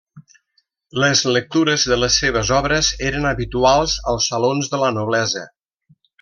[1.01, 5.45] Les lectures de les seves obres eren habituals als salons de la noblesa.